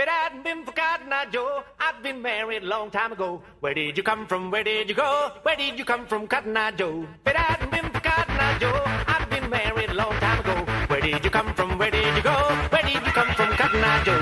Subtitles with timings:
[0.00, 3.42] If it hadn't been for Cotton Joe, I'd been married a long time ago.
[3.60, 4.50] Where did you come from?
[4.50, 5.30] Where did you go?
[5.42, 7.06] Where did you come from, Cotton Eye Joe?
[7.26, 10.56] If it hadn't been for Cotton Joe, I'd been married a long time ago.
[10.86, 11.76] Where did you come from?
[11.76, 12.34] Where did you go?
[12.70, 14.19] Where did you come from, Cotton Eye Joe?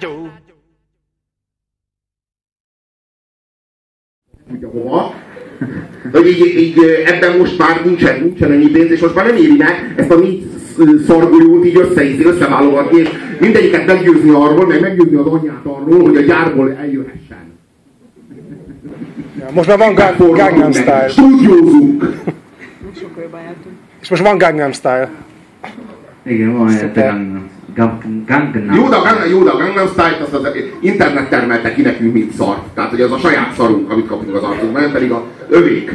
[0.00, 0.30] Joe.
[4.48, 5.14] Tudja hova?
[6.12, 9.56] Hogy így, így, ebben most már nincsen, nincsen ennyi pénz, és most már nem éri
[9.56, 10.50] meg ezt a mi
[11.06, 13.08] szargolyót így összeízni, összeválogatni, és
[13.40, 17.58] mindegyiket meggyőzni arról, meg meggyőzni az anyját arról, hogy a gyárból eljöhessen.
[19.38, 21.08] Ja, most már van Gangnam Style.
[21.08, 22.04] Stúdiózunk.
[24.00, 25.10] És most van Gangnam Style.
[26.22, 27.56] Igen, van helyette Gangnam
[28.26, 28.74] Gangnam.
[28.74, 30.48] Jó, de a Gangnam, jó, Style-t azt az
[30.80, 32.56] internet termelte ki nekünk, mint szar.
[32.74, 35.90] Tehát, hogy az a saját szarunk, amit kapunk az arcunkban, nem pedig a övék.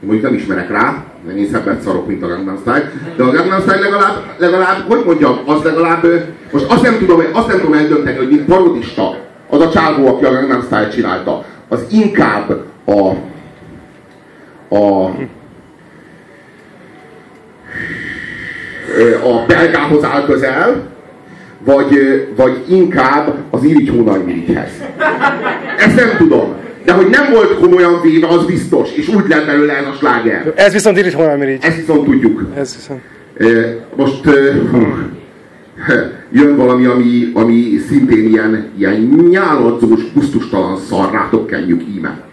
[0.00, 3.30] Én mondjuk nem ismerek rá, mert én szebbet szarok, mint a Gangnam Style, de a
[3.30, 6.06] Gangnam Style legalább, legalább hogy mondjam, az legalább,
[6.52, 9.16] most azt nem tudom, azt nem tudom eldönteni, hogy mint parodista,
[9.50, 13.08] az a csávó, aki a Gangnam Style csinálta, az inkább a,
[14.74, 15.10] a
[19.24, 20.82] a belgához áll közel,
[21.64, 24.70] vagy, vagy inkább az Irigy Hónajmirigyhez.
[25.78, 26.54] Ezt nem tudom.
[26.84, 30.52] De hogy nem volt komolyan véve, az biztos, és úgy lett belőle ez a sláger.
[30.56, 31.58] Ez viszont Irigy Hónajmirigy.
[31.64, 32.42] Ezt viszont tudjuk.
[32.56, 33.00] Ez viszont.
[33.96, 34.24] Most
[36.32, 42.27] jön valami, ami, ami szintén ilyen, ilyen nyáladzós, kusztustalan szar, rátok kenjük íme.